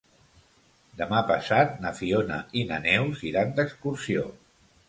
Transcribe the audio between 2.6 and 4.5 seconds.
i na Neus iran d'excursió.